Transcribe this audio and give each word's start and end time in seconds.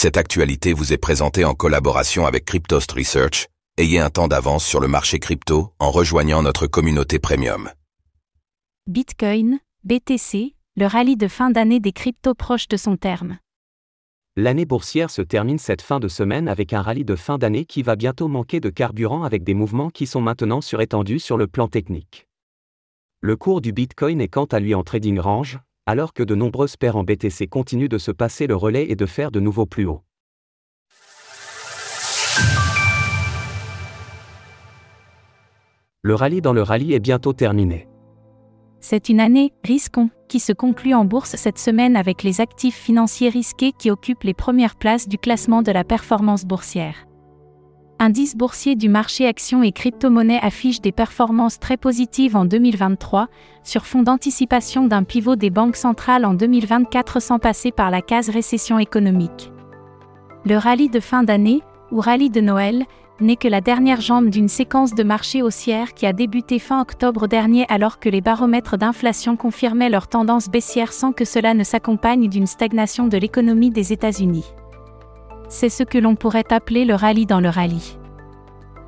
Cette 0.00 0.16
actualité 0.16 0.74
vous 0.74 0.92
est 0.92 0.96
présentée 0.96 1.44
en 1.44 1.54
collaboration 1.54 2.24
avec 2.24 2.44
Cryptost 2.44 2.92
Research. 2.92 3.48
Ayez 3.78 3.98
un 3.98 4.10
temps 4.10 4.28
d'avance 4.28 4.64
sur 4.64 4.78
le 4.78 4.86
marché 4.86 5.18
crypto 5.18 5.72
en 5.80 5.90
rejoignant 5.90 6.40
notre 6.40 6.68
communauté 6.68 7.18
premium. 7.18 7.68
Bitcoin, 8.86 9.58
BTC, 9.82 10.54
le 10.76 10.86
rallye 10.86 11.16
de 11.16 11.26
fin 11.26 11.50
d'année 11.50 11.80
des 11.80 11.90
cryptos 11.90 12.36
proche 12.36 12.68
de 12.68 12.76
son 12.76 12.96
terme. 12.96 13.38
L'année 14.36 14.66
boursière 14.66 15.10
se 15.10 15.20
termine 15.20 15.58
cette 15.58 15.82
fin 15.82 15.98
de 15.98 16.06
semaine 16.06 16.46
avec 16.46 16.72
un 16.72 16.80
rallye 16.80 17.04
de 17.04 17.16
fin 17.16 17.36
d'année 17.36 17.64
qui 17.64 17.82
va 17.82 17.96
bientôt 17.96 18.28
manquer 18.28 18.60
de 18.60 18.70
carburant 18.70 19.24
avec 19.24 19.42
des 19.42 19.54
mouvements 19.54 19.90
qui 19.90 20.06
sont 20.06 20.20
maintenant 20.20 20.60
surétendus 20.60 21.18
sur 21.18 21.36
le 21.36 21.48
plan 21.48 21.66
technique. 21.66 22.28
Le 23.20 23.34
cours 23.34 23.60
du 23.60 23.72
Bitcoin 23.72 24.20
est 24.20 24.28
quant 24.28 24.44
à 24.44 24.60
lui 24.60 24.76
en 24.76 24.84
trading 24.84 25.18
range, 25.18 25.58
alors 25.88 26.12
que 26.12 26.22
de 26.22 26.34
nombreuses 26.34 26.76
paires 26.76 26.96
en 26.96 27.02
BTC 27.02 27.46
continuent 27.46 27.88
de 27.88 27.96
se 27.96 28.10
passer 28.10 28.46
le 28.46 28.54
relais 28.54 28.90
et 28.90 28.94
de 28.94 29.06
faire 29.06 29.30
de 29.30 29.40
nouveaux 29.40 29.64
plus 29.64 29.86
hauts. 29.86 30.02
Le 36.02 36.14
rallye 36.14 36.42
dans 36.42 36.52
le 36.52 36.60
rallye 36.60 36.92
est 36.92 37.00
bientôt 37.00 37.32
terminé. 37.32 37.88
C'est 38.80 39.08
une 39.08 39.18
année 39.18 39.54
risquons 39.64 40.10
qui 40.28 40.40
se 40.40 40.52
conclut 40.52 40.92
en 40.92 41.06
bourse 41.06 41.36
cette 41.36 41.58
semaine 41.58 41.96
avec 41.96 42.22
les 42.22 42.42
actifs 42.42 42.76
financiers 42.76 43.30
risqués 43.30 43.72
qui 43.72 43.90
occupent 43.90 44.24
les 44.24 44.34
premières 44.34 44.76
places 44.76 45.08
du 45.08 45.16
classement 45.16 45.62
de 45.62 45.72
la 45.72 45.84
performance 45.84 46.44
boursière. 46.44 47.07
Indice 48.00 48.36
boursier 48.36 48.76
du 48.76 48.88
marché 48.88 49.26
actions 49.26 49.64
et 49.64 49.72
crypto-monnaies 49.72 50.38
affiche 50.40 50.80
des 50.80 50.92
performances 50.92 51.58
très 51.58 51.76
positives 51.76 52.36
en 52.36 52.44
2023, 52.44 53.26
sur 53.64 53.86
fond 53.86 54.04
d'anticipation 54.04 54.86
d'un 54.86 55.02
pivot 55.02 55.34
des 55.34 55.50
banques 55.50 55.74
centrales 55.74 56.24
en 56.24 56.32
2024 56.32 57.20
sans 57.20 57.40
passer 57.40 57.72
par 57.72 57.90
la 57.90 58.00
case 58.00 58.28
récession 58.28 58.78
économique. 58.78 59.50
Le 60.44 60.56
rallye 60.56 60.88
de 60.88 61.00
fin 61.00 61.24
d'année, 61.24 61.60
ou 61.90 62.00
rallye 62.00 62.30
de 62.30 62.40
Noël, 62.40 62.84
n'est 63.20 63.34
que 63.34 63.48
la 63.48 63.60
dernière 63.60 64.00
jambe 64.00 64.30
d'une 64.30 64.46
séquence 64.46 64.94
de 64.94 65.02
marché 65.02 65.42
haussière 65.42 65.92
qui 65.92 66.06
a 66.06 66.12
débuté 66.12 66.60
fin 66.60 66.80
octobre 66.80 67.26
dernier 67.26 67.66
alors 67.68 67.98
que 67.98 68.08
les 68.08 68.20
baromètres 68.20 68.78
d'inflation 68.78 69.36
confirmaient 69.36 69.90
leur 69.90 70.06
tendance 70.06 70.48
baissière 70.48 70.92
sans 70.92 71.12
que 71.12 71.24
cela 71.24 71.52
ne 71.52 71.64
s'accompagne 71.64 72.28
d'une 72.28 72.46
stagnation 72.46 73.08
de 73.08 73.18
l'économie 73.18 73.70
des 73.70 73.92
États-Unis. 73.92 74.44
C'est 75.48 75.70
ce 75.70 75.82
que 75.82 75.98
l'on 75.98 76.14
pourrait 76.14 76.52
appeler 76.52 76.84
le 76.84 76.94
rallye 76.94 77.26
dans 77.26 77.40
le 77.40 77.48
rallye. 77.48 77.97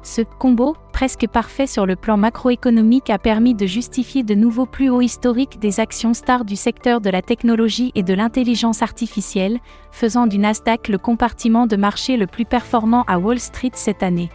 Ce 0.03 0.23
combo, 0.23 0.77
presque 0.93 1.27
parfait 1.29 1.67
sur 1.67 1.85
le 1.85 1.95
plan 1.95 2.17
macroéconomique, 2.17 3.11
a 3.11 3.19
permis 3.19 3.55
de 3.55 3.67
justifier 3.67 4.23
de 4.23 4.35
nouveaux 4.35 4.67
plus 4.67 4.89
hauts 4.89 5.03
historiques 5.03 5.59
des 5.59 5.79
actions 5.79 6.15
stars 6.15 6.47
du 6.47 6.57
secteur 6.57 7.03
de 7.03 7.11
la 7.11 7.21
technologie 7.21 7.93
et 7.95 8.03
de 8.03 8.15
l'intelligence 8.15 8.81
artificielle, 8.81 9.59
faisant 9.93 10.27
du 10.27 10.39
Nasdaq 10.39 10.89
le 10.89 10.97
compartiment 10.97 11.67
de 11.67 11.77
marché 11.77 12.17
le 12.17 12.27
plus 12.27 12.47
performant 12.47 13.05
à 13.09 13.19
Wall 13.19 13.39
Street 13.39 13.73
cette 13.75 14.03
année. 14.03 14.31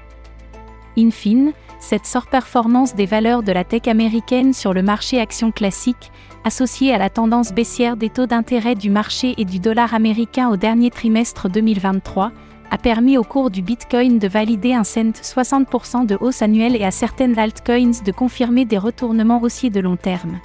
In 0.98 1.10
fine, 1.10 1.52
cette 1.80 2.06
surperformance 2.06 2.96
des 2.96 3.06
valeurs 3.06 3.44
de 3.44 3.52
la 3.52 3.64
tech 3.64 3.88
américaine 3.88 4.54
sur 4.54 4.74
le 4.74 4.82
marché 4.82 5.20
action 5.20 5.52
classique, 5.52 6.12
associée 6.44 6.94
à 6.94 6.98
la 7.00 7.10
tendance 7.10 7.52
baissière 7.52 7.98
des 7.98 8.10
taux 8.10 8.28
d'intérêt 8.28 8.76
du 8.76 8.90
marché 8.90 9.34
et 9.38 9.46
du 9.46 9.60
dollar 9.60 9.94
américain 9.94 10.50
au 10.50 10.58
dernier 10.58 10.92
trimestre 10.92 11.50
2023, 11.50 12.32
a 12.72 12.78
permis 12.78 13.18
au 13.18 13.24
cours 13.24 13.50
du 13.50 13.62
Bitcoin 13.62 14.20
de 14.20 14.28
valider 14.28 14.74
un 14.74 14.84
cent 14.84 15.12
60% 15.12 16.06
de 16.06 16.18
hausse 16.20 16.42
annuelle 16.42 16.76
et 16.76 16.84
à 16.84 16.92
certaines 16.92 17.38
altcoins 17.38 18.04
de 18.04 18.12
confirmer 18.12 18.66
des 18.66 18.78
retournements 18.78 19.42
haussiers 19.42 19.70
de 19.70 19.80
long 19.80 19.96
terme. 19.96 20.40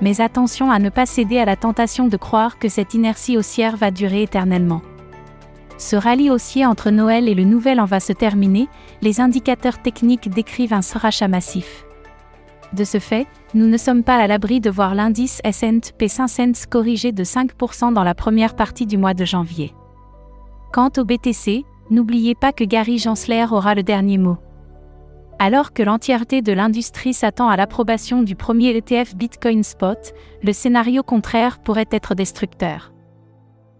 Mais 0.00 0.20
attention 0.20 0.70
à 0.70 0.78
ne 0.78 0.90
pas 0.90 1.06
céder 1.06 1.38
à 1.38 1.44
la 1.44 1.56
tentation 1.56 2.06
de 2.06 2.16
croire 2.16 2.58
que 2.58 2.68
cette 2.68 2.94
inertie 2.94 3.36
haussière 3.36 3.76
va 3.76 3.90
durer 3.90 4.22
éternellement. 4.22 4.82
Ce 5.76 5.96
rallye 5.96 6.30
haussier 6.30 6.66
entre 6.66 6.90
Noël 6.90 7.28
et 7.28 7.34
le 7.34 7.44
Nouvel 7.44 7.80
An 7.80 7.84
va 7.84 8.00
se 8.00 8.12
terminer, 8.12 8.68
les 9.00 9.20
indicateurs 9.20 9.80
techniques 9.80 10.28
décrivent 10.28 10.74
un 10.74 10.80
rachat 10.94 11.28
massif. 11.28 11.84
De 12.72 12.84
ce 12.84 12.98
fait, 12.98 13.26
nous 13.54 13.66
ne 13.66 13.76
sommes 13.76 14.02
pas 14.02 14.16
à 14.16 14.26
l'abri 14.26 14.60
de 14.60 14.70
voir 14.70 14.94
l'indice 14.94 15.40
S&P 15.44 16.08
500 16.08 16.66
corriger 16.68 17.12
de 17.12 17.24
5% 17.24 17.94
dans 17.94 18.04
la 18.04 18.14
première 18.14 18.56
partie 18.56 18.86
du 18.86 18.98
mois 18.98 19.14
de 19.14 19.24
janvier. 19.24 19.72
Quant 20.72 20.90
au 20.98 21.04
BTC, 21.04 21.64
n'oubliez 21.90 22.34
pas 22.34 22.52
que 22.52 22.64
Gary 22.64 22.98
Gensler 22.98 23.46
aura 23.50 23.74
le 23.74 23.82
dernier 23.82 24.18
mot. 24.18 24.36
Alors 25.38 25.72
que 25.72 25.82
l'entièreté 25.82 26.42
de 26.42 26.52
l'industrie 26.52 27.14
s'attend 27.14 27.48
à 27.48 27.56
l'approbation 27.56 28.22
du 28.22 28.34
premier 28.34 28.76
ETF 28.76 29.16
Bitcoin 29.16 29.62
Spot, 29.62 30.12
le 30.42 30.52
scénario 30.52 31.02
contraire 31.02 31.60
pourrait 31.60 31.88
être 31.90 32.14
destructeur. 32.14 32.92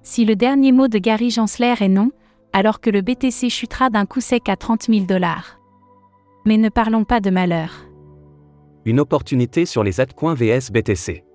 Si 0.03 0.25
le 0.25 0.35
dernier 0.35 0.73
mot 0.73 0.89
de 0.89 0.99
Gary 0.99 1.31
Gensler 1.31 1.75
est 1.81 1.89
non, 1.89 2.11
alors 2.55 2.81
que 2.81 2.89
le 2.89 3.03
BTC 3.03 3.51
chutera 3.51 3.91
d'un 3.91 4.07
coup 4.07 4.23
sec 4.23 4.49
à 4.49 4.57
30 4.57 4.85
000 4.85 5.05
dollars. 5.05 5.61
Mais 6.47 6.57
ne 6.57 6.71
parlons 6.71 7.05
pas 7.05 7.21
de 7.21 7.29
malheur. 7.29 7.71
Une 8.87 9.01
opportunité 9.01 9.67
sur 9.67 9.85
les 9.85 10.01
altcoins 10.01 10.35
VS 10.35 10.71
BTC. 10.73 11.28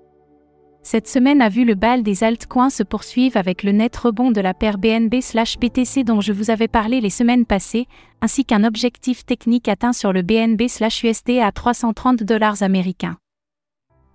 Cette 0.85 1.07
semaine 1.07 1.41
a 1.41 1.47
vu 1.47 1.63
le 1.63 1.75
bal 1.75 2.03
des 2.03 2.25
altcoins 2.25 2.69
se 2.69 2.83
poursuivre 2.83 3.37
avec 3.37 3.63
le 3.63 3.71
net 3.71 3.95
rebond 3.95 4.31
de 4.31 4.41
la 4.41 4.53
paire 4.53 4.77
BNB/BTC 4.77 6.03
dont 6.03 6.19
je 6.19 6.33
vous 6.33 6.51
avais 6.51 6.67
parlé 6.67 6.99
les 6.99 7.09
semaines 7.09 7.45
passées, 7.45 7.87
ainsi 8.21 8.43
qu'un 8.43 8.65
objectif 8.65 9.25
technique 9.25 9.69
atteint 9.69 9.93
sur 9.93 10.11
le 10.11 10.23
BNB/USD 10.23 11.39
à 11.41 11.53
330 11.53 12.23
dollars 12.23 12.63
américains. 12.63 13.15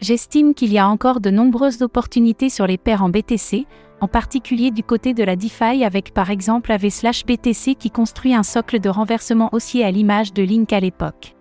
J'estime 0.00 0.52
qu'il 0.52 0.70
y 0.70 0.78
a 0.78 0.86
encore 0.86 1.20
de 1.20 1.30
nombreuses 1.30 1.80
opportunités 1.80 2.50
sur 2.50 2.66
les 2.66 2.78
paires 2.78 3.02
en 3.02 3.08
BTC, 3.08 3.66
en 4.02 4.06
particulier 4.06 4.70
du 4.70 4.82
côté 4.82 5.14
de 5.14 5.24
la 5.24 5.36
DeFi 5.36 5.84
avec 5.84 6.12
par 6.12 6.28
exemple 6.28 6.70
AV/BTC 6.70 7.76
qui 7.76 7.90
construit 7.90 8.34
un 8.34 8.42
socle 8.42 8.78
de 8.78 8.90
renversement 8.90 9.48
haussier 9.52 9.84
à 9.84 9.90
l'image 9.90 10.34
de 10.34 10.42
Link 10.42 10.70
à 10.74 10.80
l'époque. 10.80 11.34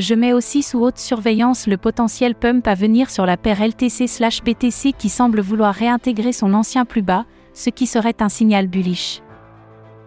Je 0.00 0.14
mets 0.14 0.32
aussi 0.32 0.62
sous 0.62 0.78
haute 0.80 0.96
surveillance 0.96 1.66
le 1.66 1.76
potentiel 1.76 2.34
pump 2.34 2.66
à 2.66 2.74
venir 2.74 3.10
sur 3.10 3.26
la 3.26 3.36
paire 3.36 3.60
LTC/BTC 3.60 4.94
qui 4.96 5.10
semble 5.10 5.42
vouloir 5.42 5.74
réintégrer 5.74 6.32
son 6.32 6.54
ancien 6.54 6.86
plus 6.86 7.02
bas, 7.02 7.26
ce 7.52 7.68
qui 7.68 7.86
serait 7.86 8.16
un 8.20 8.30
signal 8.30 8.66
bullish. 8.66 9.20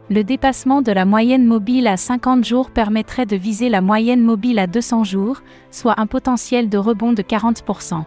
Le 0.10 0.24
dépassement 0.24 0.82
de 0.82 0.92
la 0.92 1.06
moyenne 1.06 1.46
mobile 1.46 1.86
à 1.86 1.96
50 1.96 2.44
jours 2.44 2.72
permettrait 2.72 3.28
de 3.28 3.36
viser 3.36 3.70
la 3.70 3.82
moyenne 3.82 4.24
mobile 4.24 4.58
à 4.58 4.66
200 4.66 5.04
jours, 5.04 5.42
soit 5.70 6.00
un 6.00 6.08
potentiel 6.08 6.70
de 6.70 6.80
rebond 6.80 7.14
de 7.14 7.22
40%. 7.22 8.04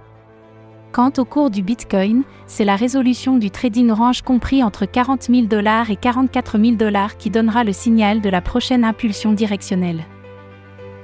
Quant 0.90 1.12
au 1.18 1.24
cours 1.24 1.50
du 1.50 1.62
Bitcoin, 1.62 2.24
c'est 2.48 2.64
la 2.64 2.74
résolution 2.74 3.38
du 3.38 3.52
trading 3.52 3.92
range 3.92 4.22
compris 4.22 4.64
entre 4.64 4.86
40 4.86 5.28
000 5.30 5.42
dollars 5.46 5.88
et 5.92 5.96
44 5.96 6.58
000 6.58 6.74
dollars 6.74 7.16
qui 7.16 7.30
donnera 7.30 7.62
le 7.62 7.72
signal 7.72 8.20
de 8.20 8.28
la 8.28 8.40
prochaine 8.40 8.82
impulsion 8.82 9.32
directionnelle. 9.32 10.04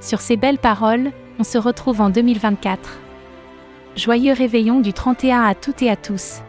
Sur 0.03 0.19
ces 0.19 0.35
belles 0.35 0.57
paroles, 0.57 1.11
on 1.39 1.45
se 1.45 1.57
retrouve 1.57 2.01
en 2.01 2.09
2024. 2.09 2.99
Joyeux 3.95 4.33
réveillon 4.33 4.81
du 4.81 4.91
31 4.91 5.43
à 5.43 5.55
toutes 5.55 5.81
et 5.81 5.89
à 5.89 5.95
tous. 5.95 6.41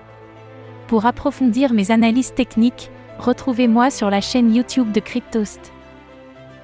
Pour 0.88 1.06
approfondir 1.06 1.72
mes 1.72 1.92
analyses 1.92 2.34
techniques, 2.34 2.90
retrouvez-moi 3.20 3.92
sur 3.92 4.10
la 4.10 4.20
chaîne 4.20 4.52
YouTube 4.52 4.90
de 4.90 4.98
Cryptost. 4.98 5.72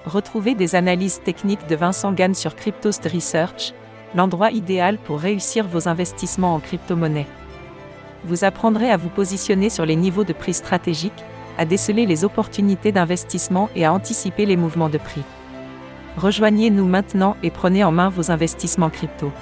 Retrouvez 0.04 0.56
des 0.56 0.74
analyses 0.74 1.20
techniques 1.22 1.64
de 1.68 1.76
Vincent 1.76 2.12
Gann 2.12 2.34
sur 2.34 2.56
Cryptost 2.56 3.04
Research, 3.04 3.72
l'endroit 4.16 4.50
idéal 4.50 4.98
pour 4.98 5.20
réussir 5.20 5.68
vos 5.68 5.86
investissements 5.86 6.56
en 6.56 6.58
crypto-monnaie. 6.58 7.28
Vous 8.24 8.42
apprendrez 8.42 8.90
à 8.90 8.96
vous 8.96 9.10
positionner 9.10 9.70
sur 9.70 9.86
les 9.86 9.94
niveaux 9.94 10.24
de 10.24 10.32
prix 10.32 10.54
stratégiques, 10.54 11.24
à 11.56 11.64
déceler 11.64 12.04
les 12.04 12.24
opportunités 12.24 12.90
d'investissement 12.90 13.70
et 13.76 13.84
à 13.84 13.92
anticiper 13.92 14.44
les 14.44 14.56
mouvements 14.56 14.88
de 14.88 14.98
prix. 14.98 15.22
Rejoignez-nous 16.16 16.86
maintenant 16.86 17.36
et 17.42 17.50
prenez 17.50 17.84
en 17.84 17.92
main 17.92 18.08
vos 18.08 18.30
investissements 18.30 18.90
crypto. 18.90 19.32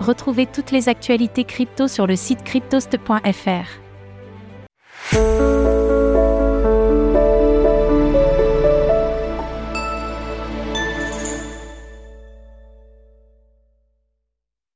Retrouvez 0.00 0.46
toutes 0.46 0.70
les 0.70 0.88
actualités 0.88 1.44
crypto 1.44 1.88
sur 1.88 2.06
le 2.06 2.16
site 2.16 2.44
cryptost.fr. 2.44 3.78